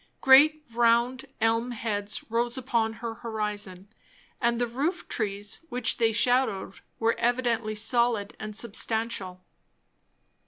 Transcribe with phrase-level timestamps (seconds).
[0.19, 3.87] Great round elm heads rose upon her horizon;
[4.41, 9.45] and the roof trees which they shadowed were evidently solid and substantial.